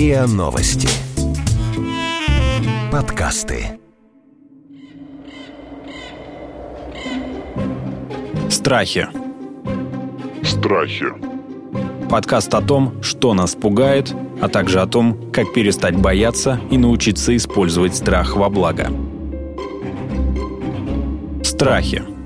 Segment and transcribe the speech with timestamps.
[0.00, 0.88] РИА Новости.
[2.90, 3.78] Подкасты.
[8.48, 9.08] Страхи.
[10.42, 11.04] Страхи.
[12.08, 17.36] Подкаст о том, что нас пугает, а также о том, как перестать бояться и научиться
[17.36, 18.90] использовать страх во благо.
[21.42, 22.19] Страхи.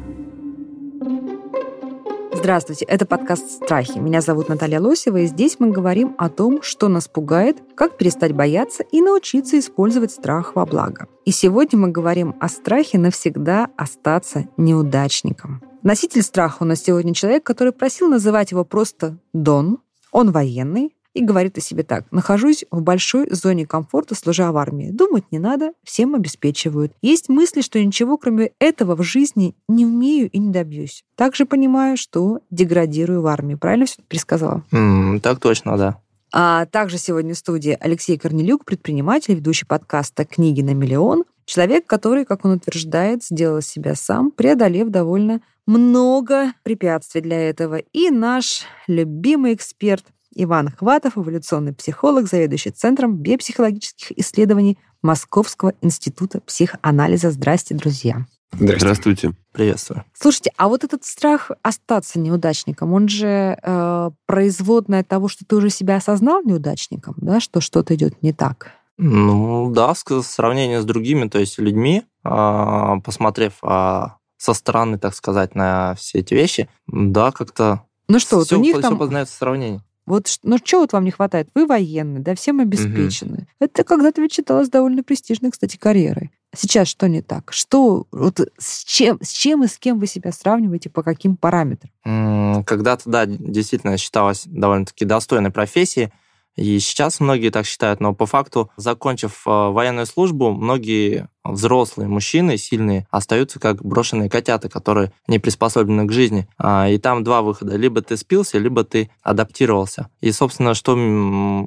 [2.45, 3.97] Здравствуйте, это подкаст «Страхи».
[3.97, 8.33] Меня зовут Наталья Лосева, и здесь мы говорим о том, что нас пугает, как перестать
[8.33, 11.09] бояться и научиться использовать страх во благо.
[11.25, 15.62] И сегодня мы говорим о страхе навсегда остаться неудачником.
[15.83, 19.79] Носитель страха у нас сегодня человек, который просил называть его просто Дон.
[20.13, 22.04] Он военный, и говорит о себе так.
[22.10, 24.91] «Нахожусь в большой зоне комфорта, служа в армии.
[24.91, 26.92] Думать не надо, всем обеспечивают.
[27.00, 31.04] Есть мысли, что ничего кроме этого в жизни не умею и не добьюсь.
[31.16, 33.54] Также понимаю, что деградирую в армии».
[33.54, 34.62] Правильно все пересказала?
[34.73, 36.00] Mm, так точно, да.
[36.32, 42.24] А также сегодня в студии Алексей Корнелюк, предприниматель, ведущий подкаста «Книги на миллион», человек, который,
[42.24, 47.76] как он утверждает, сделал себя сам, преодолев довольно много препятствий для этого.
[47.93, 50.04] И наш любимый эксперт
[50.35, 57.30] Иван Хватов, эволюционный психолог, заведующий Центром биопсихологических исследований Московского института психоанализа.
[57.30, 58.27] Здрасте, друзья.
[58.52, 58.79] Здравствуйте.
[58.79, 59.32] Здравствуйте.
[59.52, 60.05] Приветствую.
[60.12, 65.71] Слушайте, а вот этот страх остаться неудачником, он же э, производное того, что ты уже
[65.71, 68.72] себя осознал неудачником, да, что что-то идет не так.
[68.97, 75.15] Ну да, в сравнении с другими, то есть людьми, а, посмотрев а, со стороны, так
[75.15, 78.99] сказать, на все эти вещи, да, как-то ну что, все, вот у них все там
[78.99, 79.82] познается сравнение.
[80.06, 81.49] Вот, ну что вот вам не хватает?
[81.55, 83.37] Вы военный, да, всем обеспечены.
[83.37, 83.47] Угу.
[83.60, 86.31] Это когда-то ведь считалось довольно престижной, кстати, карьерой.
[86.56, 87.53] Сейчас что не так?
[87.53, 92.65] Что, вот с чем, с чем и с кем вы себя сравниваете, по каким параметрам?
[92.65, 96.12] Когда-то, да, действительно считалось довольно-таки достойной профессией,
[96.56, 102.56] и сейчас многие так считают, но по факту, закончив э, военную службу, многие взрослые мужчины
[102.56, 106.49] сильные остаются как брошенные котята, которые не приспособлены к жизни.
[106.56, 107.77] А, и там два выхода.
[107.77, 110.09] Либо ты спился, либо ты адаптировался.
[110.21, 110.95] И, собственно, что,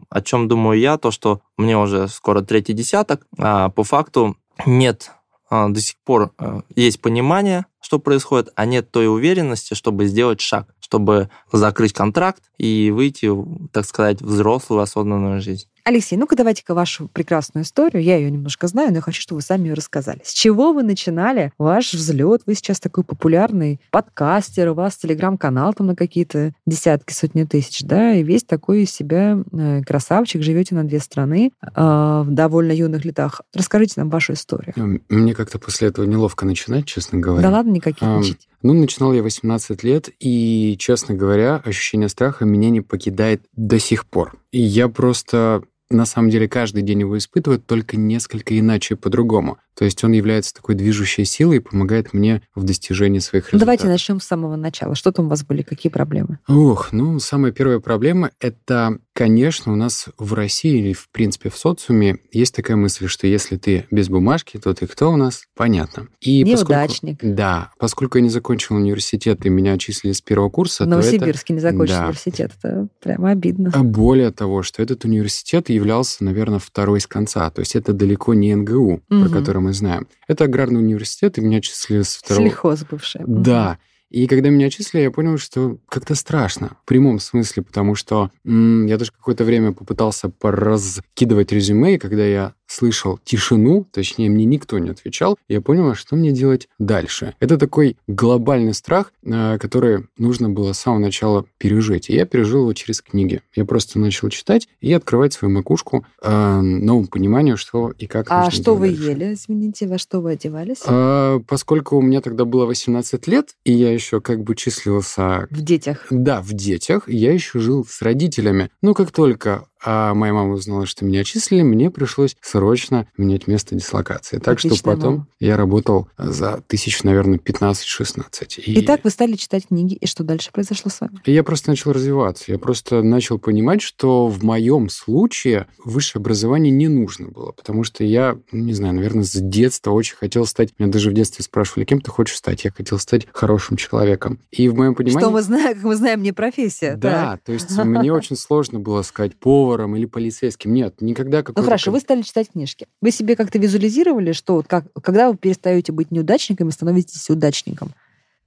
[0.10, 5.12] о чем думаю я, то, что мне уже скоро третий десяток, а по факту нет
[5.50, 10.42] а, до сих пор э, есть понимание, что происходит, а нет той уверенности, чтобы сделать
[10.42, 13.30] шаг чтобы закрыть контракт и выйти,
[13.74, 15.68] так сказать, в взрослую осознанную жизнь.
[15.88, 18.04] Алексей, ну-ка давайте-ка вашу прекрасную историю.
[18.04, 20.20] Я ее немножко знаю, но я хочу, чтобы вы сами ее рассказали.
[20.22, 22.42] С чего вы начинали ваш взлет?
[22.46, 28.16] Вы сейчас такой популярный подкастер, у вас телеграм-канал там на какие-то десятки, сотни тысяч, да,
[28.16, 33.06] и весь такой из себя э, красавчик, живете на две страны э, в довольно юных
[33.06, 33.40] летах.
[33.54, 34.74] Расскажите нам вашу историю.
[35.08, 37.48] Мне как-то после этого неловко начинать, честно говоря.
[37.48, 38.50] Да ладно, никаких а, начать.
[38.62, 44.06] Ну, начинал я 18 лет, и, честно говоря, ощущение страха меня не покидает до сих
[44.06, 44.38] пор.
[44.52, 49.58] И я просто на самом деле каждый день его испытывает, только несколько иначе по-другому.
[49.78, 53.62] То есть он является такой движущей силой и помогает мне в достижении своих результатов.
[53.62, 54.96] Давайте начнем с самого начала.
[54.96, 56.40] Что там у вас были, какие проблемы?
[56.48, 61.58] Ох, ну, самая первая проблема— это, конечно, у нас в России или, в принципе, в
[61.58, 65.46] социуме есть такая мысль, что если ты без бумажки, то ты кто у нас?
[65.56, 66.08] Понятно.
[66.22, 67.16] И Неудачник.
[67.16, 67.72] Поскольку, да.
[67.80, 71.60] Поскольку я не закончил университет, и меня отчислили с первого курса, в Новосибирске это, не
[71.62, 72.04] закончил да.
[72.04, 72.52] университет.
[72.62, 73.72] Это прямо обидно.
[73.74, 77.50] А более того, что этот университет являлся, наверное, второй с конца.
[77.50, 79.02] То есть это далеко не НГУ, угу.
[79.08, 80.08] про который мы знаем.
[80.28, 82.48] Это аграрный университет, и меня отчислили с второго...
[82.48, 83.22] Сельхоз бывший.
[83.26, 83.80] Да.
[84.10, 86.78] И когда меня отчислили, я понял, что как-то страшно.
[86.84, 92.26] В прямом смысле, потому что м- я даже какое-то время попытался пораскидывать резюме, и когда
[92.26, 97.34] я слышал тишину, точнее, мне никто не отвечал, я понял, что мне делать дальше.
[97.40, 102.10] Это такой глобальный страх, э, который нужно было с самого начала пережить.
[102.10, 103.42] И я пережил его через книги.
[103.56, 108.52] Я просто начал читать и открывать свою макушку э, новому пониманию, что и как А
[108.52, 109.12] что вы дальше.
[109.12, 110.82] ели, извините, во что вы одевались?
[110.86, 115.48] А, поскольку у меня тогда было 18 лет, и я еще как бы числился...
[115.50, 116.08] В детях?
[116.10, 117.08] Да, в детях.
[117.08, 118.70] Я еще жил с родителями.
[118.82, 123.74] Но как только а моя мама узнала, что меня отчислили, мне пришлось срочно менять место
[123.74, 124.38] дислокации.
[124.38, 125.28] Так Отличная что потом мама.
[125.40, 128.60] я работал за тысяч, наверное, 15-16.
[128.66, 128.82] И...
[128.82, 131.22] Итак, вы стали читать книги, и что дальше произошло с вами?
[131.26, 132.52] Я просто начал развиваться.
[132.52, 138.04] Я просто начал понимать, что в моем случае высшее образование не нужно было, потому что
[138.04, 140.78] я, не знаю, наверное, с детства очень хотел стать...
[140.78, 142.66] Меня даже в детстве спрашивали, кем ты хочешь стать?
[142.66, 144.40] Я хотел стать хорошим человеком.
[144.52, 145.22] И в моем понимании...
[145.22, 146.98] Что мы знаем, как мы знаем, не профессия.
[146.98, 147.44] Да, так.
[147.46, 150.74] то есть мне очень сложно было сказать повар, поваром или полицейским.
[150.74, 151.62] Нет, никогда какой-то...
[151.62, 152.88] Ну хорошо, вы стали читать книжки.
[153.02, 157.94] Вы себе как-то визуализировали, что вот как, когда вы перестаете быть неудачником и становитесь удачником?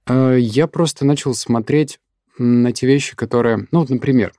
[0.05, 1.99] А, я просто начал смотреть
[2.37, 3.67] на те вещи, которые...
[3.71, 4.33] Ну вот, например,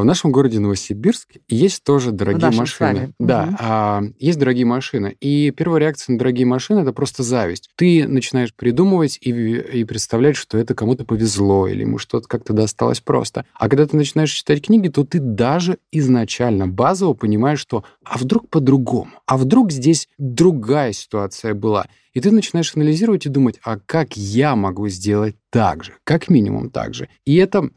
[0.00, 3.12] в нашем городе Новосибирск есть тоже дорогие с машины.
[3.18, 5.16] Да, а, есть дорогие машины.
[5.20, 7.70] И первая реакция на дорогие машины это просто зависть.
[7.76, 13.00] Ты начинаешь придумывать и, и представлять, что это кому-то повезло или ему что-то как-то досталось
[13.00, 13.44] просто.
[13.54, 18.48] А когда ты начинаешь читать книги, то ты даже изначально базово понимаешь, что а вдруг
[18.48, 21.86] по-другому, а вдруг здесь другая ситуация была.
[22.14, 26.70] И ты начинаешь анализировать и думать, а как я могу сделать так же, как минимум
[26.70, 27.08] так же.
[27.24, 27.70] И это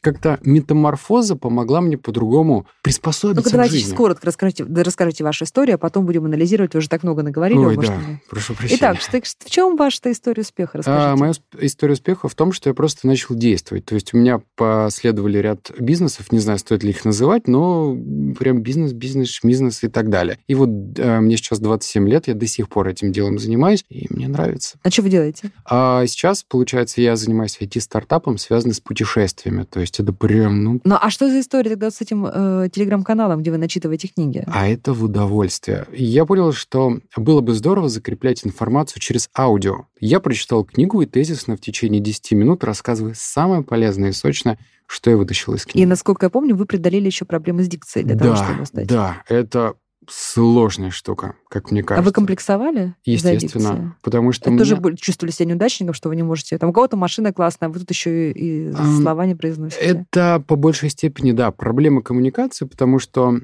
[0.00, 5.44] как-то метаморфоза помогла мне по-другому приспособиться Ну-ка, к давайте сейчас коротко расскажите, да, расскажите вашу
[5.44, 6.74] историю, а потом будем анализировать.
[6.74, 7.58] Вы уже так много наговорили.
[7.58, 8.78] Ой, да, мы- прошу прощения.
[8.78, 10.78] Итак, что- в чем ваша история успеха?
[10.78, 11.06] Расскажите.
[11.06, 13.84] А, моя история успеха в том, что я просто начал действовать.
[13.84, 17.96] То есть у меня последовали ряд бизнесов, не знаю, стоит ли их называть, но
[18.38, 20.38] прям бизнес, бизнес, бизнес и так далее.
[20.46, 20.68] И вот
[20.98, 24.78] э, мне сейчас 27 лет, я до сих пор этим делом занимаюсь, и мне нравится.
[24.82, 25.50] А что вы делаете?
[25.64, 29.64] А сейчас, получается, я занимаюсь IT-стартапом, связанным с путешествиями.
[29.64, 33.40] То есть это прям, ну, Ну, а что за история тогда с этим э, телеграм-каналом,
[33.40, 34.44] где вы начитываете книги?
[34.46, 35.86] А это в удовольствие.
[35.92, 39.86] Я понял, что было бы здорово закреплять информацию через аудио.
[40.00, 45.10] Я прочитал книгу и тезисно в течение 10 минут рассказываю самое полезное и сочное, что
[45.10, 45.82] я вытащил из книги.
[45.82, 48.86] И, насколько я помню, вы преодолели еще проблемы с дикцией для того, да, чтобы стать.
[48.86, 49.74] да, это
[50.08, 52.04] сложная штука, как мне А кажется.
[52.08, 52.94] вы комплексовали?
[53.04, 56.58] Естественно, потому что Это мне- тоже чувствовали себя неудачником, что вы не можете...
[56.58, 59.80] Там у кого-то машина классная, а вы тут еще и, и слова не произносите.
[59.82, 63.38] Это по большей степени, да, проблема коммуникации, потому что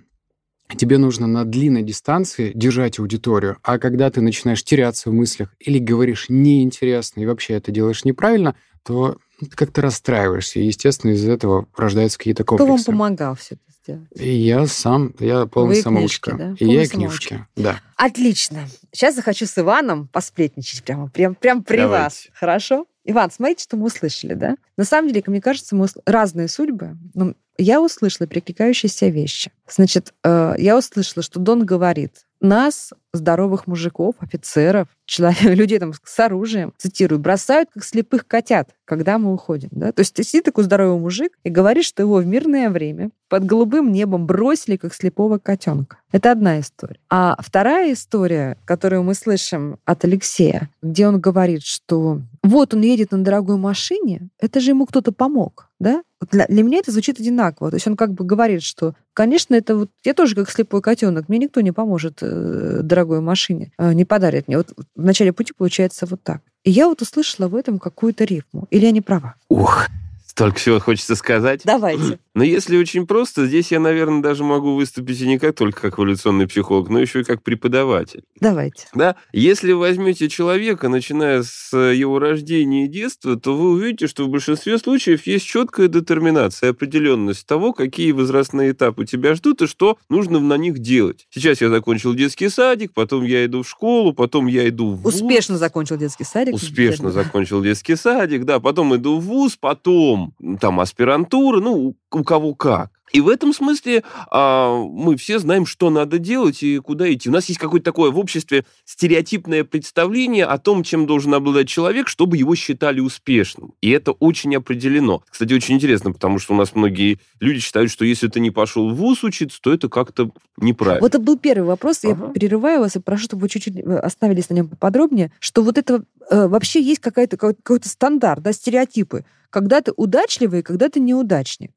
[0.76, 5.78] тебе нужно на длинной дистанции держать аудиторию, а когда ты начинаешь теряться в мыслях или
[5.78, 8.54] говоришь неинтересно и вообще это делаешь неправильно,
[8.84, 12.86] то ты как-то расстраиваешься, и, естественно, из-за этого рождаются какие-то Кто вам комплексы.
[12.92, 14.08] помогал все это сделать?
[14.14, 16.30] И я сам, я полный Вы самоучка.
[16.32, 16.54] книжки, да?
[16.54, 17.28] И Полный я и самоучка.
[17.28, 17.80] книжки, да.
[17.96, 18.68] Отлично.
[18.92, 22.02] Сейчас захочу с Иваном посплетничать прямо, прям, прям при Давайте.
[22.04, 22.26] вас.
[22.34, 22.86] Хорошо?
[23.04, 24.56] Иван, смотрите, что мы услышали, да?
[24.76, 26.96] На самом деле, мне кажется, мы разные судьбы.
[27.14, 29.50] Но я услышала перекликающиеся вещи.
[29.68, 36.20] Значит, э, я услышала, что Дон говорит, нас, здоровых мужиков, офицеров, человек, людей там с
[36.20, 39.68] оружием, цитирую, бросают как слепых котят, когда мы уходим.
[39.70, 39.92] Да?
[39.92, 43.92] То есть сидит такой здоровый мужик и говорит, что его в мирное время под голубым
[43.92, 45.96] небом бросили как слепого котенка.
[46.12, 46.98] Это одна история.
[47.08, 53.12] А вторая история, которую мы слышим от Алексея, где он говорит, что вот он едет
[53.12, 56.02] на дорогой машине, это же ему кто-то помог, да?
[56.30, 57.70] Для, для меня это звучит одинаково.
[57.70, 61.28] То есть он как бы говорит, что, конечно, это вот я тоже как слепой котенок,
[61.28, 64.56] мне никто не поможет э, дорогой машине, э, не подарит мне.
[64.58, 66.40] Вот в начале пути получается вот так.
[66.64, 68.66] И я вот услышала в этом какую-то рифму.
[68.70, 69.34] Или я не права?
[69.48, 69.88] Ух,
[70.26, 71.62] столько всего хочется сказать.
[71.64, 72.18] Давайте.
[72.34, 75.98] Но если очень просто, здесь я, наверное, даже могу выступить и не как только как
[75.98, 78.22] эволюционный психолог, но еще и как преподаватель.
[78.40, 78.86] Давайте.
[78.94, 79.16] Да?
[79.32, 84.78] Если возьмете человека, начиная с его рождения и детства, то вы увидите, что в большинстве
[84.78, 90.56] случаев есть четкая детерминация, определенность того, какие возрастные этапы тебя ждут и что нужно на
[90.56, 91.26] них делать.
[91.30, 95.14] Сейчас я закончил детский садик, потом я иду в школу, потом я иду в вуз.
[95.16, 96.54] Успешно закончил детский садик.
[96.54, 102.54] Успешно закончил детский садик, да, потом иду в ВУЗ, потом там аспирантура, ну, у кого
[102.54, 102.90] как.
[103.12, 107.28] И в этом смысле а, мы все знаем, что надо делать и куда идти.
[107.28, 112.08] У нас есть какое-то такое в обществе стереотипное представление о том, чем должен обладать человек,
[112.08, 113.74] чтобы его считали успешным.
[113.82, 115.22] И это очень определено.
[115.28, 118.88] Кстати, очень интересно, потому что у нас многие люди считают, что если ты не пошел
[118.88, 121.02] в ВУЗ учиться, то это как-то неправильно.
[121.02, 122.04] Вот это был первый вопрос.
[122.04, 122.28] Я Ага.
[122.32, 126.04] перерываю вас и прошу, чтобы вы чуть-чуть э, остановились на нем поподробнее, что вот это
[126.30, 129.26] э, вообще есть какая-то, какой- какой-то стандарт, да, стереотипы.
[129.50, 131.72] Когда ты удачливый, когда ты неудачник.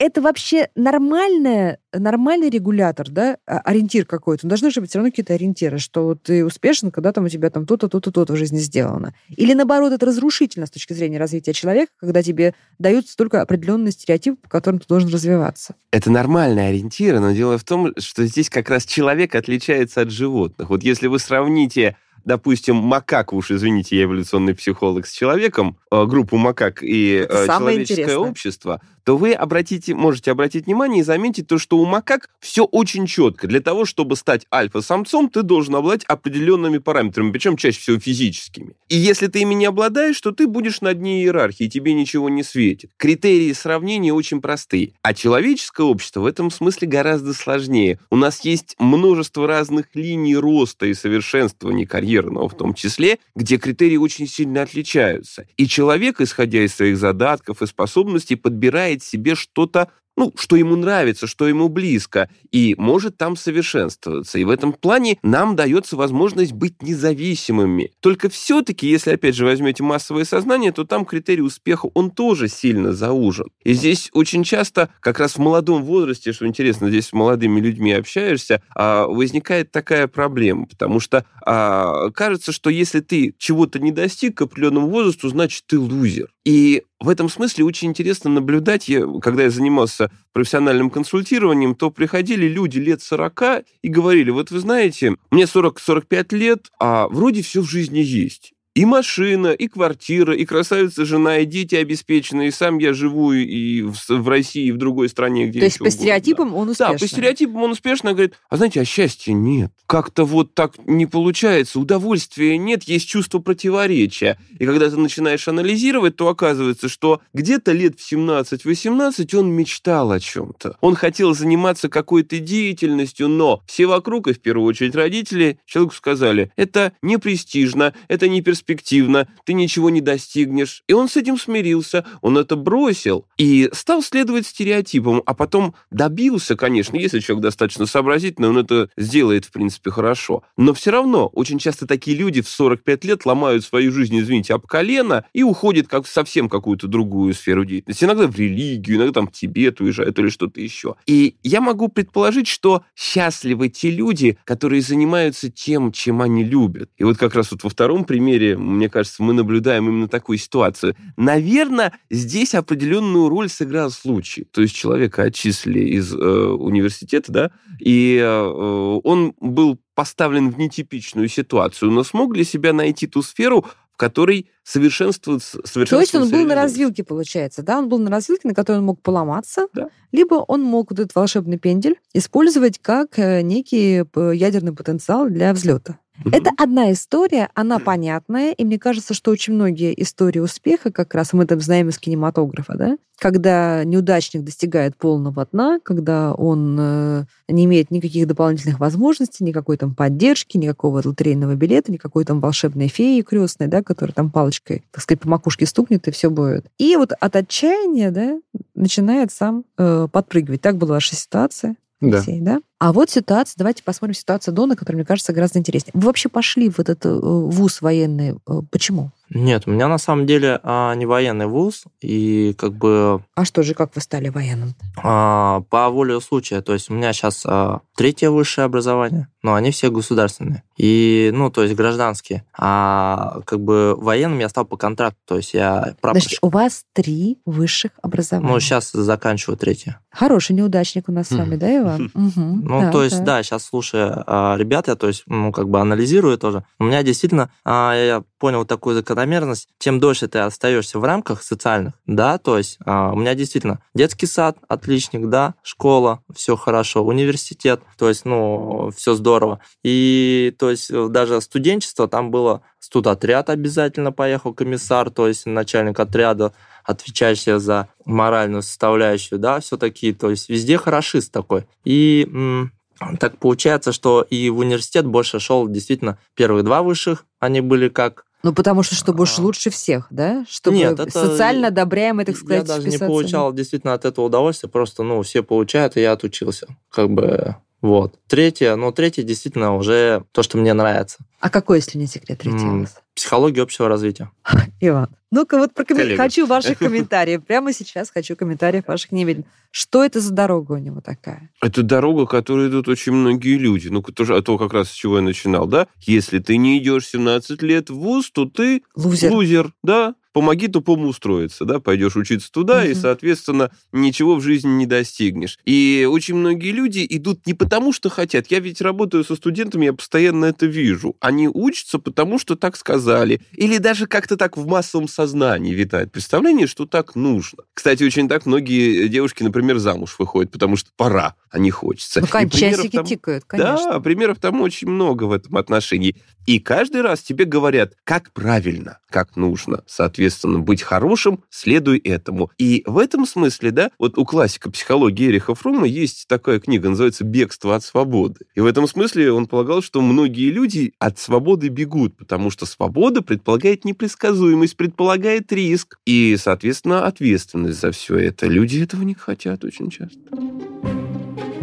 [0.00, 4.46] Это вообще нормальная, нормальный регулятор, да, а- ориентир какой-то.
[4.46, 7.28] Ну, Должны же быть все равно какие-то ориентиры, что вот ты успешен, когда там у
[7.28, 9.12] тебя там то-то, то-то, то-то в жизни сделано.
[9.30, 14.36] Или наоборот, это разрушительно с точки зрения развития человека, когда тебе даются только определенные стереотипы,
[14.40, 15.74] по которым ты должен развиваться.
[15.90, 20.70] Это нормальные ориентиры, но дело в том, что здесь как раз человек отличается от животных.
[20.70, 26.36] Вот если вы сравните, допустим, макак, уж извините, я эволюционный психолог, с человеком, э, группу
[26.36, 28.18] макак и Это э, человеческое интересное.
[28.18, 33.06] общество, то вы обратите, можете обратить внимание и заметить то, что у макак все очень
[33.06, 33.46] четко.
[33.46, 38.74] Для того, чтобы стать альфа-самцом, ты должен обладать определенными параметрами, причем чаще всего физическими.
[38.90, 42.42] И если ты ими не обладаешь, то ты будешь на дне иерархии, тебе ничего не
[42.42, 42.90] светит.
[42.98, 44.92] Критерии сравнения очень простые.
[45.00, 47.98] А человеческое общество в этом смысле гораздо сложнее.
[48.10, 53.96] У нас есть множество разных линий роста и совершенствования карьерного в том числе, где критерии
[53.96, 55.46] очень сильно отличаются.
[55.56, 59.88] И человек, исходя из своих задатков и способностей, подбирает себе что-то
[60.18, 64.40] ну, что ему нравится, что ему близко, и может там совершенствоваться.
[64.40, 67.92] И в этом плане нам дается возможность быть независимыми.
[68.00, 72.92] Только все-таки, если, опять же, возьмете массовое сознание, то там критерий успеха, он тоже сильно
[72.92, 73.46] заужен.
[73.62, 77.92] И здесь очень часто, как раз в молодом возрасте, что интересно, здесь с молодыми людьми
[77.92, 84.38] общаешься, а, возникает такая проблема, потому что а, кажется, что если ты чего-то не достиг
[84.38, 86.26] к определенному возрасту, значит, ты лузер.
[86.44, 88.88] И в этом смысле очень интересно наблюдать.
[88.88, 94.58] Я, когда я занимался профессиональным консультированием, то приходили люди лет 40 и говорили, вот вы
[94.58, 98.52] знаете, мне 40-45 лет, а вроде все в жизни есть.
[98.78, 103.82] И машина, и квартира, и красавица жена, и дети обеспеченные, и сам я живу и
[103.82, 106.92] в, в России, и в другой стране, где То есть по стереотипам он успешно.
[106.92, 109.72] Да, по стереотипам он успешно говорит, а знаете, а счастья нет.
[109.86, 114.38] Как-то вот так не получается, удовольствия нет, есть чувство противоречия.
[114.60, 120.20] И когда ты начинаешь анализировать, то оказывается, что где-то лет в 17-18 он мечтал о
[120.20, 120.76] чем-то.
[120.80, 126.52] Он хотел заниматься какой-то деятельностью, но все вокруг, и в первую очередь родители, человеку сказали,
[126.54, 130.82] это не престижно, это не перспективно, перспективно, ты ничего не достигнешь.
[130.86, 136.54] И он с этим смирился, он это бросил и стал следовать стереотипам, а потом добился,
[136.54, 140.42] конечно, если человек достаточно сообразительный, он это сделает, в принципе, хорошо.
[140.58, 144.66] Но все равно очень часто такие люди в 45 лет ломают свою жизнь, извините, об
[144.66, 148.04] колено и уходят как совсем какую-то другую сферу деятельности.
[148.04, 150.96] Иногда в религию, иногда там в Тибет уезжают или что-то еще.
[151.06, 156.90] И я могу предположить, что счастливы те люди, которые занимаются тем, чем они любят.
[156.98, 160.94] И вот как раз вот во втором примере мне кажется, мы наблюдаем именно такую ситуацию.
[161.16, 164.44] Наверное, здесь определенную роль сыграл случай.
[164.44, 171.28] То есть человека отчислили из э, университета, да, и э, он был поставлен в нетипичную
[171.28, 176.30] ситуацию, но смог ли себя найти ту сферу, в которой совершенствуется, совершенствуется То есть он
[176.30, 177.78] был на развилке, получается, да?
[177.78, 179.88] Он был на развилке, на которой он мог поломаться, да.
[180.12, 184.04] либо он мог вот этот волшебный пендель использовать как э, некий
[184.36, 185.98] ядерный потенциал для взлета.
[186.24, 191.32] Это одна история, она понятная, и мне кажется, что очень многие истории успеха, как раз
[191.32, 197.64] мы это знаем из кинематографа, да, когда неудачник достигает полного дна, когда он э, не
[197.64, 203.66] имеет никаких дополнительных возможностей, никакой там поддержки, никакого лотерейного билета, никакой там волшебной феи крестной,
[203.66, 206.66] да, которая там палочкой, так сказать, по макушке стукнет, и все будет.
[206.78, 208.38] И вот от отчаяния, да,
[208.74, 210.60] начинает сам э, подпрыгивать.
[210.60, 211.76] Так была ваша ситуация.
[212.00, 212.18] Да.
[212.18, 212.60] Алексей, да?
[212.78, 215.90] А вот ситуация, давайте посмотрим ситуацию Дона, которая, мне кажется, гораздо интереснее.
[215.94, 218.36] Вы вообще пошли в этот э, вуз военный.
[218.46, 219.10] Э, почему?
[219.30, 223.22] Нет, у меня на самом деле а, не военный вуз, и как бы...
[223.34, 224.74] А что же, как вы стали военным?
[224.96, 226.62] А, по воле случая.
[226.62, 230.62] То есть у меня сейчас а, третье высшее образование, но они все государственные.
[230.76, 232.44] И, ну, то есть гражданские.
[232.54, 236.28] А как бы военным я стал по контракту, то есть я прапорщик.
[236.28, 238.52] Значит, у вас три высших образования.
[238.52, 240.00] Ну, сейчас заканчиваю третье.
[240.10, 242.10] Хороший неудачник у нас с вами, да, Иван?
[242.58, 245.68] Ну, да, то есть, да, да сейчас слушая а, ребят, я, то есть, ну, как
[245.68, 246.64] бы анализирую тоже.
[246.78, 251.94] У меня действительно, а, я понял такую закономерность, чем дольше ты остаешься в рамках социальных,
[252.06, 257.80] да, то есть а, у меня действительно детский сад, отличник, да, школа, все хорошо, университет,
[257.96, 259.37] то есть, ну, все здорово.
[259.84, 266.52] И, то есть, даже студенчество, там было студотряд обязательно поехал, комиссар, то есть начальник отряда,
[266.84, 271.66] отвечающий за моральную составляющую, да, все такие, то есть везде хорошист такой.
[271.84, 272.72] И м-
[273.20, 278.24] так получается, что и в университет больше шел действительно первых два высших, они были как
[278.44, 279.42] ну, потому что, чтобы уж а.
[279.42, 280.44] лучше всех, да?
[280.48, 281.10] Чтобы Нет, это...
[281.10, 283.04] социально одобряемый, так сказать, Я даже вписаться.
[283.04, 286.68] не получал действительно от этого удовольствия, просто, ну, все получают, и я отучился.
[286.88, 288.18] Как бы, вот.
[288.26, 291.18] Третье, ну, третье действительно уже то, что мне нравится.
[291.40, 292.96] А какой, если не секрет, третий вас?
[293.14, 294.30] Психология общего развития.
[294.80, 296.16] Иван, ну-ка вот прокоммен...
[296.16, 297.44] хочу ваших комментариев.
[297.44, 299.46] Прямо сейчас хочу комментариев ваших немедленно.
[299.70, 301.50] Что это за дорога у него такая?
[301.62, 303.88] Это дорога, которой идут очень многие люди.
[303.88, 305.86] Ну, тоже, а то как раз с чего я начинал, да?
[306.00, 310.14] Если ты не идешь 17 лет в ВУЗ, то ты лузер, лузер да?
[310.32, 312.88] Помоги тупому устроиться, да, пойдешь учиться туда, угу.
[312.88, 315.58] и, соответственно, ничего в жизни не достигнешь.
[315.64, 318.46] И очень многие люди идут не потому, что хотят.
[318.50, 321.16] Я ведь работаю со студентами, я постоянно это вижу.
[321.20, 323.40] Они учатся, потому что так сказали.
[323.52, 327.64] Или даже как-то так в массовом сознании витает представление, что так нужно.
[327.74, 332.20] Кстати, очень так многие девушки, например, замуж выходят, потому что пора, а не хочется.
[332.20, 333.08] Ну, конечно, часики тому...
[333.08, 333.92] тикают, конечно.
[333.92, 336.16] Да, примеров там очень много в этом отношении.
[336.46, 342.50] И каждый раз тебе говорят, как правильно, как нужно, соответственно соответственно, быть хорошим, следуй этому.
[342.58, 347.24] И в этом смысле, да, вот у классика психологии Эриха Фрома есть такая книга, называется
[347.24, 348.46] «Бегство от свободы».
[348.56, 353.22] И в этом смысле он полагал, что многие люди от свободы бегут, потому что свобода
[353.22, 358.46] предполагает непредсказуемость, предполагает риск и, соответственно, ответственность за все это.
[358.46, 360.18] Люди этого не хотят очень часто.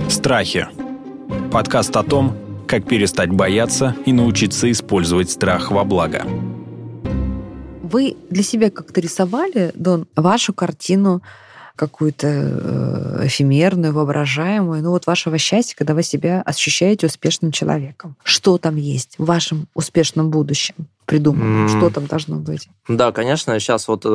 [0.10, 0.68] Страхи.
[1.52, 6.26] Подкаст о том, как перестать бояться и научиться использовать страх во благо.
[7.86, 11.22] Вы для себя как-то рисовали, Дон, вашу картину
[11.75, 18.15] какую-то э, эфемерную, воображаемую, ну вот вашего счастья, когда вы себя ощущаете успешным человеком.
[18.24, 20.75] Что там есть в вашем успешном будущем?
[21.06, 21.77] Придумано, mm.
[21.77, 22.70] что там должно быть?
[22.88, 24.06] Да, конечно, сейчас вот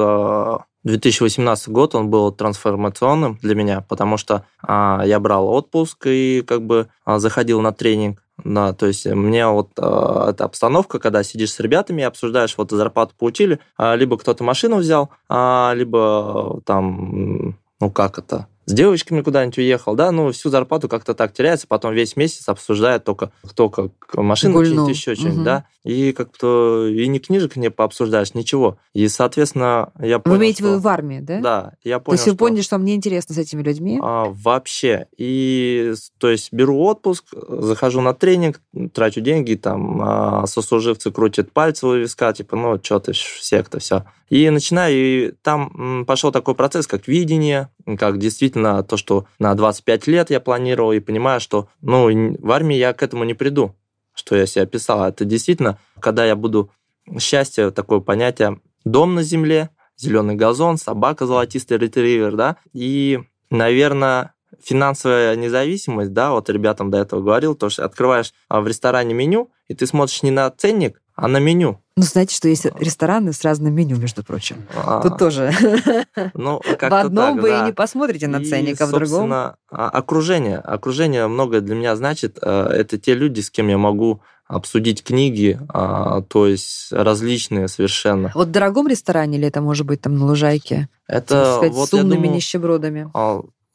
[0.84, 6.42] 2018 э, год, он был трансформационным для меня, потому что а, я брал отпуск и
[6.46, 11.22] как бы а, заходил на тренинг да, то есть мне вот э, эта обстановка, когда
[11.22, 16.60] сидишь с ребятами и обсуждаешь, вот зарплату получили, э, либо кто-то машину взял, э, либо
[16.64, 21.66] там, ну как это, с девочками куда-нибудь уехал, да, ну, всю зарплату как-то так теряется,
[21.66, 25.44] потом весь месяц обсуждает только кто как машину чинит, еще что-нибудь, угу.
[25.44, 28.78] да, и как-то и ни книжек не пообсуждаешь, ничего.
[28.92, 30.78] И, соответственно, я понял, Вы имеете что...
[30.78, 31.40] в в да?
[31.40, 33.98] Да, я понял, То есть вы поняли, что мне интересно с этими людьми?
[34.00, 35.08] А, вообще.
[35.16, 38.60] И, то есть, беру отпуск, захожу на тренинг,
[38.92, 44.04] трачу деньги, там, а, сослуживцы крутят пальцы у виска, типа, ну, что ты, секта, все.
[44.30, 47.68] И начинаю, и там пошел такой процесс, как видение,
[47.98, 52.06] как действительно то, что на 25 лет я планировал, и понимаю, что ну,
[52.38, 53.74] в армии я к этому не приду,
[54.14, 55.04] что я себе описал.
[55.04, 56.70] Это действительно, когда я буду
[57.18, 63.20] счастье, такое понятие, дом на земле, зеленый газон, собака золотистый ретривер, да, и,
[63.50, 69.12] наверное, финансовая независимость, да, вот ребятам до этого говорил, то, что открываешь а, в ресторане
[69.12, 71.80] меню, и ты смотришь не на ценник, а на меню.
[71.96, 74.64] Ну, знаете, что есть рестораны с разным меню, между прочим.
[74.74, 75.52] А, Тут тоже.
[76.34, 77.62] Ну, в одном так, вы да.
[77.62, 79.32] и не посмотрите на ценник, а в другом...
[79.32, 80.58] А, окружение.
[80.58, 82.38] Окружение многое для меня значит.
[82.40, 88.32] Э, это те люди, с кем я могу обсудить книги, а, то есть различные совершенно.
[88.34, 90.88] Вот в дорогом ресторане или это может быть там на лужайке?
[91.06, 93.10] Это сказать, вот, с умными думаю, нищебродами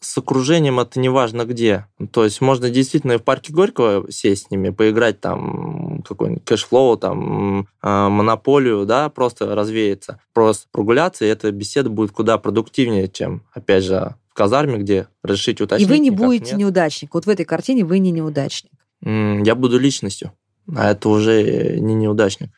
[0.05, 1.87] с окружением это не важно где.
[2.11, 6.97] То есть можно действительно и в парке Горького сесть с ними, поиграть там какой-нибудь Cashflow,
[6.97, 13.43] там а, монополию, да, просто развеяться, просто прогуляться, и эта беседа будет куда продуктивнее, чем,
[13.51, 15.87] опять же, в казарме, где решить уточнить.
[15.87, 16.59] И вы не будете нет.
[16.59, 17.13] неудачник.
[17.13, 18.71] Вот в этой картине вы не неудачник.
[19.01, 20.31] Я буду личностью,
[20.75, 22.49] а это уже не неудачник.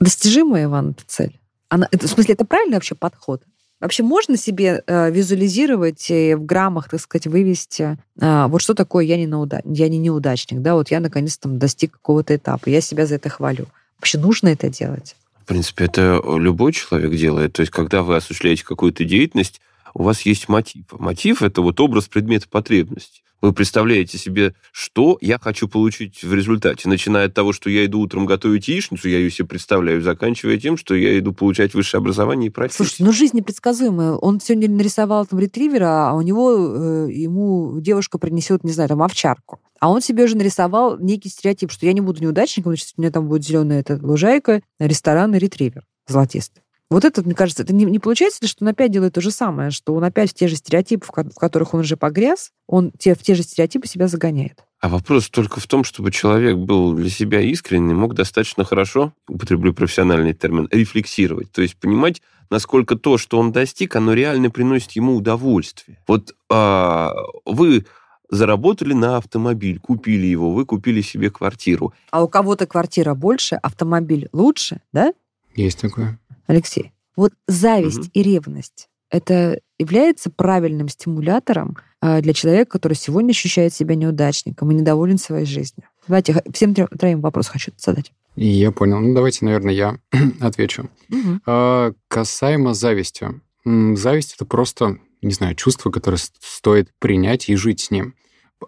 [0.00, 1.40] Достижимая, Иван, эта цель?
[1.68, 3.42] Она, это, в смысле, это правильный вообще подход?
[3.80, 9.04] Вообще можно себе э, визуализировать и в граммах, так сказать, вывести, э, вот что такое
[9.04, 9.60] я не, науда...
[9.64, 13.28] я не неудачник, да, вот я наконец то достиг какого-то этапа, я себя за это
[13.28, 13.66] хвалю.
[13.98, 15.16] Вообще нужно это делать?
[15.42, 17.52] В принципе, это любой человек делает.
[17.52, 19.60] То есть, когда вы осуществляете какую-то деятельность,
[19.92, 20.86] у вас есть мотив.
[20.92, 23.22] Мотив– это вот образ предмета потребности.
[23.44, 28.00] Вы представляете себе, что я хочу получить в результате, начиная от того, что я иду
[28.00, 32.46] утром готовить яичницу, я ее себе представляю, заканчивая тем, что я иду получать высшее образование
[32.46, 32.86] и профессию.
[32.86, 34.12] Слушайте, ну жизнь непредсказуемая.
[34.12, 39.02] Он сегодня нарисовал там ретривера, а у него э, ему девушка принесет, не знаю, там
[39.02, 39.60] овчарку.
[39.78, 43.10] А он себе уже нарисовал некий стереотип, что я не буду неудачником, значит, у меня
[43.10, 46.63] там будет зеленая эта лужайка, ресторан и ретривер золотистый.
[46.90, 49.30] Вот это, мне кажется, это не, не получается ли, что он опять делает то же
[49.30, 53.14] самое, что он опять в те же стереотипы, в, которых он уже погряз, он те,
[53.14, 54.64] в те же стереотипы себя загоняет.
[54.80, 59.72] А вопрос только в том, чтобы человек был для себя искренний, мог достаточно хорошо, употреблю
[59.72, 61.50] профессиональный термин, рефлексировать.
[61.52, 62.20] То есть понимать,
[62.50, 65.98] насколько то, что он достиг, оно реально приносит ему удовольствие.
[66.06, 67.14] Вот а,
[67.46, 67.86] вы
[68.28, 71.94] заработали на автомобиль, купили его, вы купили себе квартиру.
[72.10, 75.14] А у кого-то квартира больше, автомобиль лучше, да?
[75.54, 76.18] Есть такое.
[76.46, 78.10] Алексей, вот зависть угу.
[78.12, 84.74] и ревность это является правильным стимулятором а, для человека, который сегодня ощущает себя неудачником и
[84.74, 85.88] недоволен своей жизнью.
[86.08, 88.12] Давайте всем троим вопрос хочу задать.
[88.34, 88.98] Я понял.
[88.98, 89.98] Ну, давайте, наверное, я
[90.40, 90.90] отвечу.
[91.10, 91.40] Угу.
[91.46, 93.28] А, касаемо зависти.
[93.64, 98.14] Зависть— это просто, не знаю, чувство, которое стоит принять и жить с ним.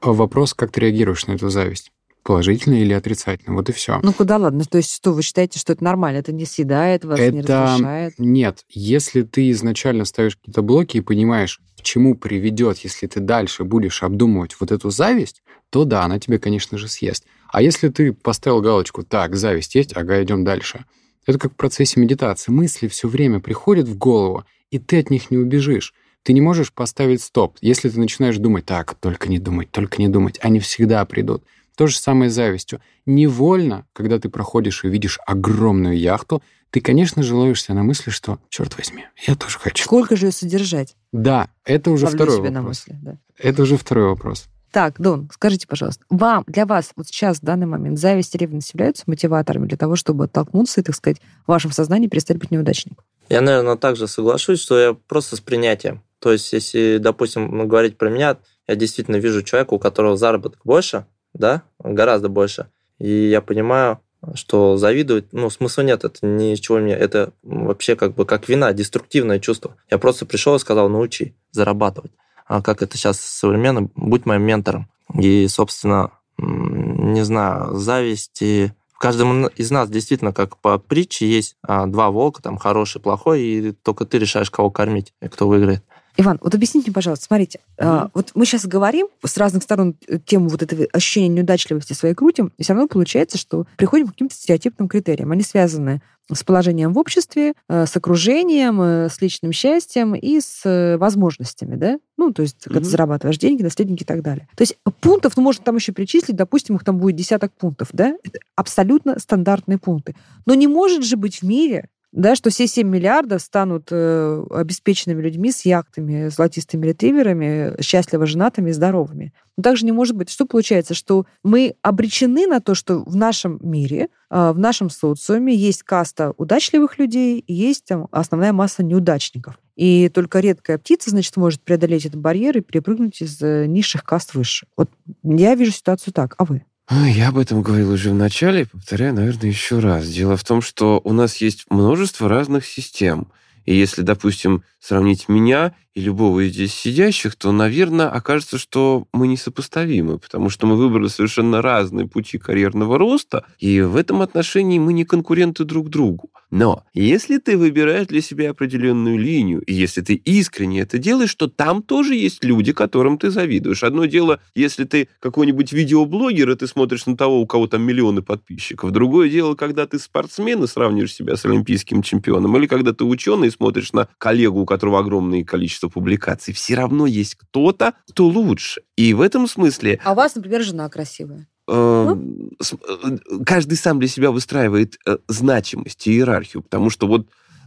[0.00, 1.90] Вопрос, как ты реагируешь на эту зависть
[2.26, 3.54] положительно или отрицательно.
[3.54, 4.00] Вот и все.
[4.02, 4.64] Ну куда ладно?
[4.64, 6.18] То есть что, вы считаете, что это нормально?
[6.18, 7.36] Это не съедает вас, это...
[7.36, 8.14] не разрушает?
[8.18, 8.64] Нет.
[8.68, 14.02] Если ты изначально ставишь какие-то блоки и понимаешь, к чему приведет, если ты дальше будешь
[14.02, 17.24] обдумывать вот эту зависть, то да, она тебе, конечно же, съест.
[17.48, 20.84] А если ты поставил галочку, так, зависть есть, ага, идем дальше.
[21.26, 22.50] Это как в процессе медитации.
[22.50, 25.94] Мысли все время приходят в голову, и ты от них не убежишь.
[26.24, 27.56] Ты не можешь поставить стоп.
[27.60, 31.44] Если ты начинаешь думать, так, только не думать, только не думать, они всегда придут.
[31.76, 32.80] То же самое с завистью.
[33.04, 38.38] Невольно, когда ты проходишь и видишь огромную яхту, ты, конечно же, ловишься на мысли, что,
[38.48, 39.84] черт возьми, я тоже хочу.
[39.84, 40.96] Сколько же ее содержать?
[41.12, 42.86] Да, это уже Ловлю второй себя на вопрос.
[42.88, 43.18] мысли, да.
[43.38, 44.46] Это уже второй вопрос.
[44.72, 48.72] Так, Дон, скажите, пожалуйста, вам, для вас вот сейчас, в данный момент, зависть и ревность
[48.74, 53.04] являются мотиваторами для того, чтобы оттолкнуться и, так сказать, в вашем сознании перестать быть неудачником?
[53.28, 56.02] Я, наверное, также соглашусь, что я просто с принятием.
[56.18, 60.60] То есть, если, допустим, ну, говорить про меня, я действительно вижу человека, у которого заработок
[60.64, 61.06] больше,
[61.38, 62.68] да, гораздо больше.
[62.98, 64.00] И я понимаю,
[64.34, 69.38] что завидовать, ну, смысла нет, это ничего мне, это вообще как бы как вина, деструктивное
[69.38, 69.76] чувство.
[69.90, 72.12] Я просто пришел и сказал, научи зарабатывать.
[72.46, 74.88] А как это сейчас современно, будь моим ментором.
[75.14, 81.56] И, собственно, не знаю, зависть и в каждом из нас действительно, как по притче, есть
[81.62, 85.84] а, два волка, там хороший, плохой, и только ты решаешь, кого кормить и кто выиграет.
[86.18, 90.48] Иван, вот объясните мне, пожалуйста, смотрите, а, вот мы сейчас говорим с разных сторон тему
[90.48, 94.88] вот этого ощущения неудачливости своей крутим, и все равно получается, что приходим к каким-то стереотипным
[94.88, 95.30] критериям.
[95.32, 96.00] Они связаны
[96.32, 101.98] с положением в обществе, э, с окружением, э, с личным счастьем и с возможностями, да?
[102.16, 102.90] Ну, то есть, когда ты Мгм.
[102.90, 104.48] зарабатываешь деньги, наследники и так далее.
[104.56, 108.16] То есть пунктов, ну, можно там еще перечислить, допустим, их там будет десяток пунктов, да?
[108.24, 110.16] Это абсолютно стандартные пункты.
[110.46, 115.20] Но не может же быть в мире да, что все 7 миллиардов станут э, обеспеченными
[115.20, 119.34] людьми с яхтами, золотистыми ретриверами, счастливо женатыми и здоровыми.
[119.58, 120.30] Но также не может быть.
[120.30, 120.94] Что получается?
[120.94, 126.32] Что мы обречены на то, что в нашем мире, э, в нашем социуме есть каста
[126.38, 129.58] удачливых людей есть там основная масса неудачников.
[129.76, 134.32] И только редкая птица, значит, может преодолеть этот барьер и перепрыгнуть из э, низших каст
[134.32, 134.66] выше.
[134.74, 134.88] Вот
[135.22, 136.34] я вижу ситуацию так.
[136.38, 136.64] А вы?
[136.90, 140.06] Я об этом говорил уже в начале, повторяю, наверное, еще раз.
[140.06, 143.28] Дело в том, что у нас есть множество разных систем.
[143.64, 149.26] И если, допустим, сравнить меня и любого из здесь сидящих, то, наверное, окажется, что мы
[149.26, 154.92] несопоставимы, потому что мы выбрали совершенно разные пути карьерного роста, и в этом отношении мы
[154.92, 156.30] не конкуренты друг другу.
[156.50, 161.48] Но если ты выбираешь для себя определенную линию, и если ты искренне это делаешь, то
[161.48, 163.82] там тоже есть люди, которым ты завидуешь.
[163.82, 168.22] Одно дело, если ты какой-нибудь видеоблогер, и ты смотришь на того, у кого там миллионы
[168.22, 168.92] подписчиков.
[168.92, 173.48] Другое дело, когда ты спортсмен и сравниваешь себя с олимпийским чемпионом, или когда ты ученый
[173.48, 176.54] и смотришь на коллегу, у которого огромное количество публикаций.
[176.54, 178.82] Все равно есть кто-то, кто лучше.
[178.96, 181.48] И в этом смысле А у вас, например, жена красивая.
[181.68, 182.16] Э,
[182.60, 187.26] с- э, каждый сам для себя выстраивает э, значимость и иерархию, потому что вот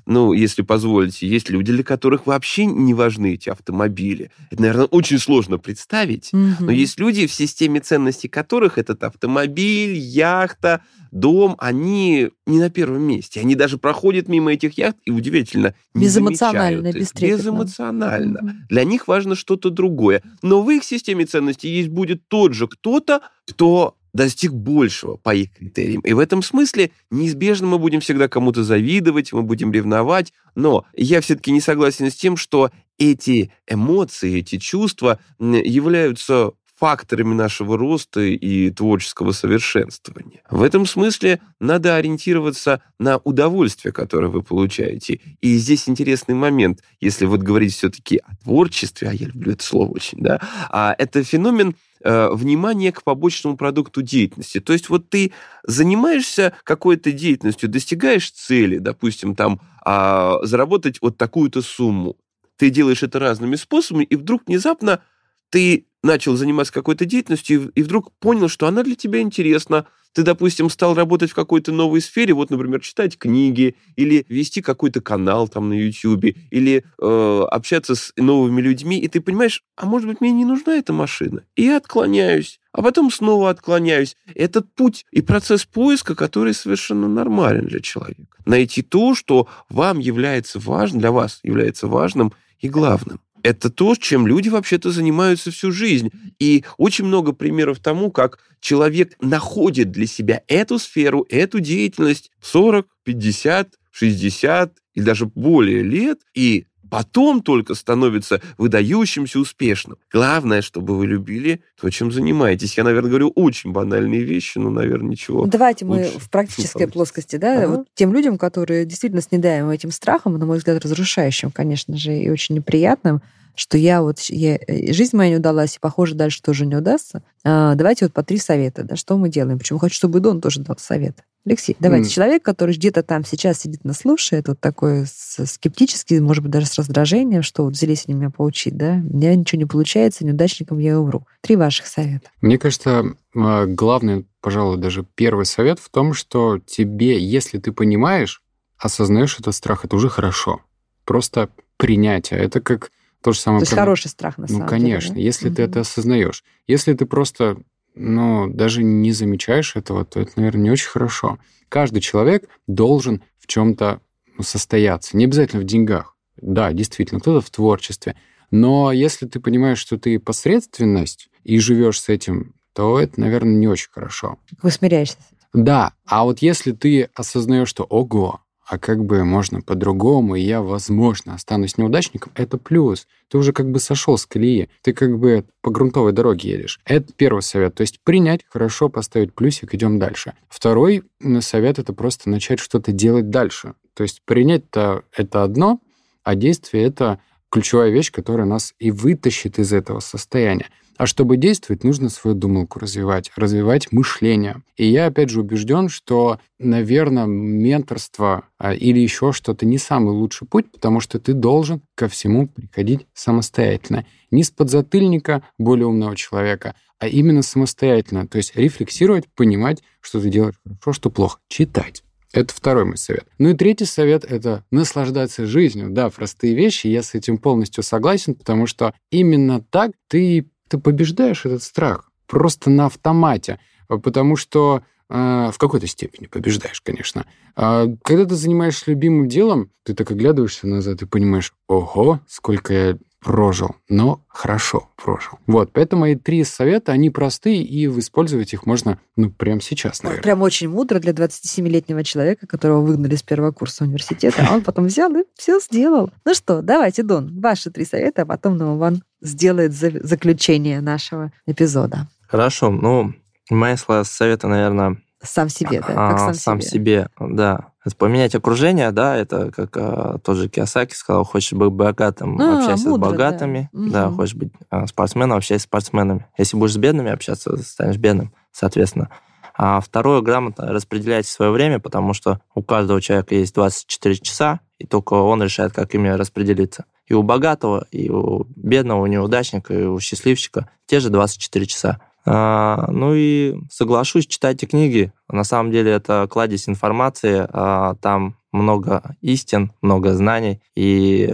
[0.10, 4.32] ну, если позволите, есть люди, для которых вообще не важны эти автомобили.
[4.50, 6.32] Это, наверное, очень сложно представить.
[6.34, 13.04] Но есть люди, в системе ценностей которых этот автомобиль, яхта, дом, они не на первом
[13.04, 13.40] месте.
[13.40, 17.38] Они даже проходят мимо этих яхт и удивительно не Безэмоционально, бестрепетно.
[17.38, 18.40] Безэмоционально.
[18.42, 18.66] Мгм.
[18.68, 20.24] Для них важно что-то другое.
[20.42, 25.54] Но в их системе ценностей есть будет тот же кто-то, кто достиг большего по их
[25.54, 26.02] критериям.
[26.02, 30.34] И в этом смысле неизбежно мы будем всегда кому-то завидовать, мы будем ревновать.
[30.56, 37.78] Но я все-таки не согласен с тем, что эти эмоции, эти чувства являются факторами нашего
[37.78, 40.42] роста и творческого совершенствования.
[40.50, 45.20] В этом смысле надо ориентироваться на удовольствие, которое вы получаете.
[45.42, 49.92] И здесь интересный момент, если вот говорить все-таки о творчестве, а я люблю это слово
[49.92, 54.60] очень, да, а это феномен э, внимания к побочному продукту деятельности.
[54.60, 55.32] То есть вот ты
[55.64, 62.18] занимаешься какой-то деятельностью, достигаешь цели, допустим, там а, заработать вот такую-то сумму.
[62.58, 65.02] Ты делаешь это разными способами, и вдруг внезапно
[65.50, 69.86] ты начал заниматься какой-то деятельностью и, вдруг понял, что она для тебя интересна.
[70.14, 75.02] Ты, допустим, стал работать в какой-то новой сфере, вот, например, читать книги или вести какой-то
[75.02, 80.08] канал там на YouTube, или э, общаться с новыми людьми, и ты понимаешь, а может
[80.08, 81.44] быть, мне не нужна эта машина.
[81.56, 84.18] И я отклоняюсь, а потом снова отклоняюсь.
[84.34, 88.38] Этот путь и процесс поиска, который совершенно нормален для человека.
[88.46, 93.20] Найти то, что вам является важным, для вас является важным и главным.
[93.44, 96.12] Это то, чем люди вообще-то занимаются всю жизнь.
[96.40, 102.88] И очень много примеров тому, как человек находит для себя эту сферу, эту деятельность 40,
[103.04, 109.98] 50, 60 и даже более лет, и потом только становится выдающимся успешным.
[110.12, 112.78] Главное, чтобы вы любили то, чем занимаетесь.
[112.78, 115.46] Я, наверное, говорю очень банальные вещи, но, наверное, ничего.
[115.46, 117.68] Давайте мы в практической плоскости, да, Ага.
[117.68, 122.16] вот тем людям, которые действительно с недаемым этим страхом, на мой взгляд, разрушающим, конечно же,
[122.18, 123.22] и очень неприятным,
[123.60, 127.24] что я вот, я, э, жизнь моя не удалась, и, похоже, дальше тоже не удастся.
[127.44, 129.60] А, давайте вот по три совета, да, что мы делаем.
[129.60, 131.18] Почему хочу, чтобы Дон тоже дал совет.
[131.46, 132.08] Алексей, давайте.
[132.08, 132.12] Mm.
[132.14, 136.78] Человек, который где-то там сейчас сидит, нас слушает, вот такой скептический, может быть, даже с
[136.78, 140.98] раздражением, что вот взялись они меня поучить, да, у меня ничего не получается, неудачником я
[140.98, 141.26] умру.
[141.42, 142.30] Три ваших совета.
[142.40, 148.42] Мне кажется, а, главный, пожалуй, даже первый совет в том, что тебе, если ты понимаешь,
[148.78, 150.62] осознаешь этот страх, это уже хорошо.
[151.04, 152.40] Просто принятие.
[152.40, 153.60] Это как то же самое.
[153.60, 153.82] То есть про...
[153.82, 154.94] хороший страх, на ну, самом конечно, деле.
[154.94, 155.56] Ну, конечно, если угу.
[155.56, 156.44] ты это осознаешь.
[156.68, 157.58] Если ты просто
[157.96, 161.38] но даже не замечаешь этого, то это, наверное, не очень хорошо.
[161.68, 164.00] Каждый человек должен в чем-то
[164.38, 165.18] ну, состояться.
[165.18, 166.16] Не обязательно в деньгах.
[166.38, 168.16] Да, действительно, кто-то в творчестве.
[168.52, 173.68] Но если ты понимаешь, что ты посредственность и живешь с этим, то это, наверное, не
[173.68, 174.40] очень хорошо.
[174.62, 175.18] Вы смиряешься
[175.54, 180.62] Да, а вот если ты осознаешь, что ого, а как бы можно по-другому, и я,
[180.62, 183.08] возможно, останусь неудачником, это плюс.
[183.28, 186.80] Ты уже как бы сошел с колеи, ты как бы по грунтовой дороге едешь.
[186.86, 190.34] Это первый совет, то есть принять, хорошо поставить плюсик, идем дальше.
[190.50, 191.04] Второй
[191.42, 193.74] совет— это просто начать что-то делать дальше.
[193.96, 195.80] То есть принять-то это одно,
[196.24, 200.68] а действие— это ключевая вещь, которая нас и вытащит из этого состояния.
[201.00, 204.64] А чтобы действовать, нужно свою думалку развивать, развивать мышление.
[204.76, 210.46] И я, опять же, убежден, что, наверное, менторство а, или еще что-то не самый лучший
[210.46, 214.06] путь, потому что ты должен ко всему приходить самостоятельно.
[214.30, 218.28] Не с подзатыльника более умного человека, а именно самостоятельно.
[218.28, 221.40] То есть рефлексировать, понимать, что ты делаешь хорошо, что плохо.
[221.48, 222.04] Читать.
[222.34, 223.26] Это второй мой совет.
[223.38, 225.92] Ну и третий совет— это наслаждаться жизнью.
[225.92, 231.46] Да, простые вещи, я с этим полностью согласен, потому что именно так ты ты побеждаешь
[231.46, 237.26] этот страх просто на автомате, потому что э, в какой-то степени побеждаешь, конечно.
[237.56, 242.98] А когда ты занимаешься любимым делом, ты так оглядываешься назад и понимаешь, ого, сколько я
[243.20, 245.40] прожил, но хорошо прожил.
[245.46, 250.24] Вот, поэтому мои три совета, они простые, и использовать их можно, ну, прямо сейчас, наверное.
[250.24, 254.86] Прям очень мудро для 27-летнего человека, которого выгнали с первого курса университета, а он потом
[254.86, 256.12] взял и все сделал.
[256.24, 262.08] Ну что, давайте, Дон, ваши три совета, а потом Новован сделает заключение нашего эпизода.
[262.26, 263.14] Хорошо, ну,
[263.50, 265.94] мои советы, наверное, сам себе, да?
[265.94, 266.72] Как сам, сам себе.
[266.72, 267.72] себе, да.
[267.84, 272.60] Это поменять окружение, да, это как а, тот же Киосаки сказал, хочешь быть богатым, а,
[272.60, 276.28] общайся мудро, с богатыми, да, да хочешь быть а, спортсменом, общайся с спортсменами.
[276.38, 279.10] Если будешь с бедными общаться, станешь бедным, соответственно.
[279.58, 284.86] А второе, грамотно распределяйте свое время, потому что у каждого человека есть 24 часа, и
[284.86, 286.86] только он решает, как ими распределиться.
[287.08, 292.00] И у богатого, и у бедного, у неудачника, и у счастливчика те же 24 часа.
[292.32, 295.12] А, ну и соглашусь, читайте книги.
[295.28, 301.34] На самом деле это кладезь информации, а, там много истин, много знаний, и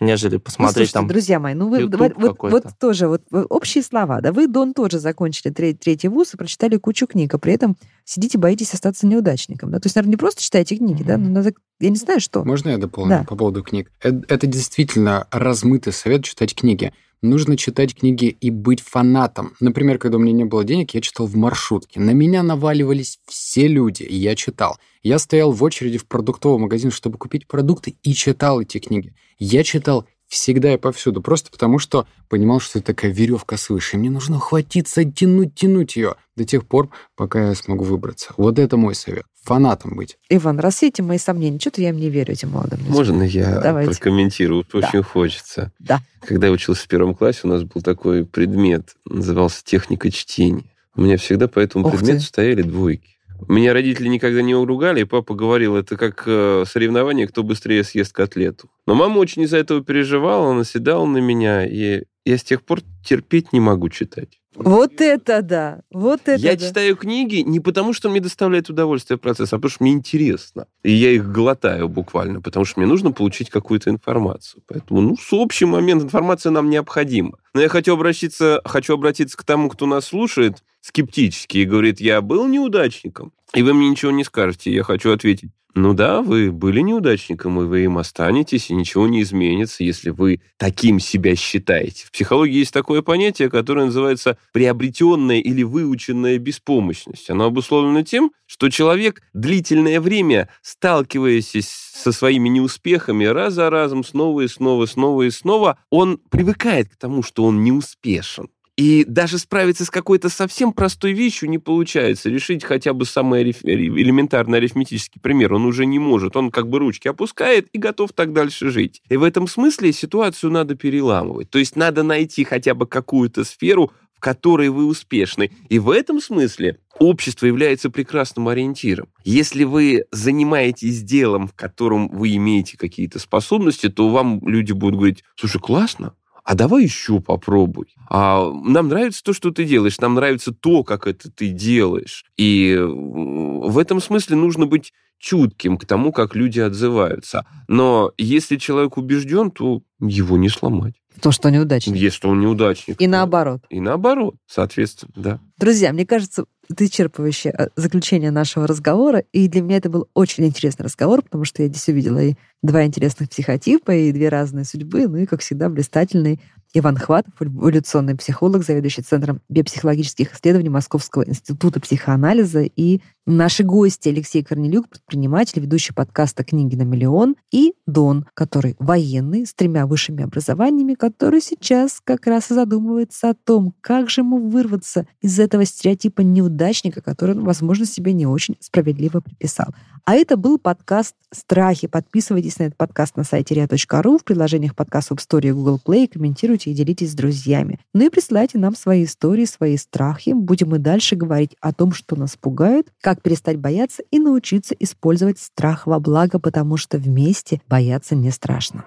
[0.00, 1.06] нежели посмотреть ну, слушайте, там...
[1.08, 4.98] друзья мои, ну вы вот, вот, вот тоже, вот общие слова, да, вы, Дон, тоже
[4.98, 9.70] закончили третий, третий вуз и прочитали кучу книг, а при этом сидите, боитесь остаться неудачником,
[9.70, 11.06] да, то есть, наверное, не просто читаете книги, mm-hmm.
[11.06, 12.44] да, но надо, я не знаю, что.
[12.44, 13.24] Можно я дополню да.
[13.24, 13.92] по поводу книг?
[14.00, 19.54] Это, это действительно размытый совет читать книги нужно читать книги и быть фанатом.
[19.60, 22.00] Например, когда у меня не было денег, я читал в маршрутке.
[22.00, 24.78] На меня наваливались все люди, и я читал.
[25.02, 29.14] Я стоял в очереди в продуктовый магазин, чтобы купить продукты, и читал эти книги.
[29.38, 33.96] Я читал всегда и повсюду, просто потому что понимал, что это такая веревка свыше.
[33.96, 38.32] И мне нужно ухватиться, тянуть, тянуть ее до тех пор, пока я смогу выбраться.
[38.38, 39.24] Вот это мой совет.
[39.42, 40.16] Фанатом быть.
[40.30, 41.58] Иван, рассейте мои сомнения.
[41.58, 42.94] Что-то я им не верю этим молодым людям.
[42.94, 43.90] Можно я Давайте.
[43.90, 44.64] прокомментирую?
[44.72, 44.78] Да.
[44.78, 45.70] Очень хочется.
[45.78, 46.00] Да.
[46.26, 50.64] Когда я учился в первом классе, у нас был такой предмет, назывался техника чтения.
[50.96, 52.26] У меня всегда по этому Ух предмету ты.
[52.26, 53.18] стояли двойки.
[53.48, 58.12] Меня родители никогда не уругали, и папа говорил, это как э, соревнование, кто быстрее съест
[58.12, 58.70] котлету.
[58.86, 63.52] Но мама очень из-за этого переживала, наседала на меня, и я с тех пор терпеть
[63.52, 64.38] не могу читать.
[64.54, 66.66] Вот это да, вот это Я да.
[66.66, 70.66] читаю книги не потому, что мне доставляет удовольствие процесс, а потому что мне интересно.
[70.82, 74.62] И я их глотаю буквально, потому что мне нужно получить какую-то информацию.
[74.66, 77.38] Поэтому, ну, с общий момент информация нам необходима.
[77.54, 82.20] Но я хочу обратиться, хочу обратиться к тому, кто нас слушает скептически и говорит, я
[82.20, 84.70] был неудачником, и вы мне ничего не скажете.
[84.72, 89.22] Я хочу ответить, ну да, вы были неудачником, и вы им останетесь, и ничего не
[89.22, 92.04] изменится, если вы таким себя считаете.
[92.06, 97.30] В психологии есть такое понятие, которое называется приобретенная или выученная беспомощность.
[97.30, 101.52] Оно обусловлено тем, что человек длительное время, сталкиваясь
[101.94, 106.96] со своими неуспехами раз за разом, снова и снова, снова и снова, он привыкает к
[106.96, 108.48] тому, что он неуспешен.
[108.82, 112.28] И даже справиться с какой-то совсем простой вещью не получается.
[112.28, 113.64] Решить хотя бы самый ариф...
[113.64, 116.36] элементарный арифметический пример он уже не может.
[116.36, 119.00] Он как бы ручки опускает и готов так дальше жить.
[119.08, 121.48] И в этом смысле ситуацию надо переламывать.
[121.48, 125.52] То есть надо найти хотя бы какую-то сферу, в которой вы успешны.
[125.68, 129.06] И в этом смысле общество является прекрасным ориентиром.
[129.22, 135.22] Если вы занимаетесь делом, в котором вы имеете какие-то способности, то вам люди будут говорить,
[135.36, 137.94] слушай, классно, а давай еще попробуй.
[138.08, 142.24] А нам нравится то, что ты делаешь, нам нравится то, как это ты делаешь.
[142.36, 147.46] И в этом смысле нужно быть чутким к тому, как люди отзываются.
[147.68, 150.94] Но если человек убежден, то его не сломать.
[151.20, 151.94] То, что он неудачник.
[151.94, 153.00] Если он неудачник.
[153.00, 153.62] И наоборот.
[153.68, 155.40] И наоборот, соответственно, да.
[155.58, 159.24] Друзья, мне кажется, это исчерпывающее э, заключение нашего разговора.
[159.32, 162.84] И для меня это был очень интересный разговор, потому что я здесь увидела и два
[162.84, 166.40] интересных психотипа, и две разные судьбы, ну и, как всегда, блистательный
[166.74, 174.42] Иван Хватов, эволюционный психолог, заведующий Центром биопсихологических исследований Московского института психоанализа, и наши гости Алексей
[174.42, 180.94] Корнелюк, предприниматель, ведущий подкаста «Книги на миллион», и Дон, который военный, с тремя высшими образованиями,
[180.94, 186.22] который сейчас как раз и задумывается о том, как же ему вырваться из этого стереотипа
[186.22, 189.68] неудачника, который возможно, себе не очень справедливо приписал.
[190.04, 191.86] А это был подкаст «Страхи».
[191.86, 196.70] Подписывайтесь на этот подкаст на сайте ria.ru, в приложениях подкаст App Store Google Play, комментируйте
[196.70, 197.78] и делитесь с друзьями.
[197.94, 200.30] Ну и присылайте нам свои истории, свои страхи.
[200.30, 205.38] Будем и дальше говорить о том, что нас пугает, как перестать бояться и научиться использовать
[205.38, 208.86] страх во благо, потому что вместе бояться не страшно.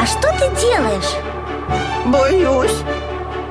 [0.00, 1.12] А что ты делаешь?
[2.06, 2.82] Боюсь.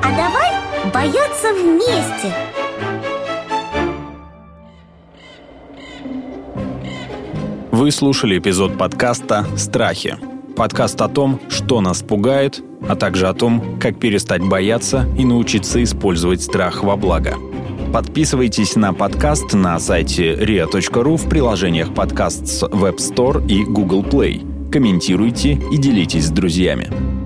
[0.02, 0.52] А давай
[0.92, 2.34] бояться вместе.
[7.70, 10.33] Вы слушали эпизод подкаста «Страхи».
[10.56, 15.82] Подкаст о том, что нас пугает, а также о том, как перестать бояться и научиться
[15.84, 17.36] использовать страх во благо.
[17.92, 24.72] Подписывайтесь на подкаст на сайте ria.ru в приложениях подкаст с Web Store и Google Play.
[24.72, 27.23] Комментируйте и делитесь с друзьями.